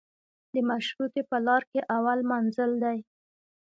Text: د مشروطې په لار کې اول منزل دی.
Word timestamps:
د 0.53 0.55
مشروطې 0.69 1.21
په 1.29 1.37
لار 1.45 1.63
کې 1.71 1.81
اول 1.97 2.19
منزل 2.31 2.71
دی. 2.83 2.97